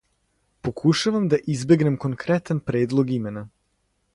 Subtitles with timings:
[0.61, 3.49] Покушавам да избегнем конкретан предлог имена.